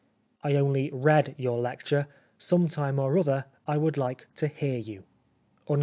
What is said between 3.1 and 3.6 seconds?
other